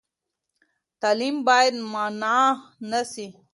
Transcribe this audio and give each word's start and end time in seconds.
تعلیم 1.01 1.35
باید 1.47 1.75
منع 1.93 2.39
نه 2.89 3.01
سي. 3.11 3.25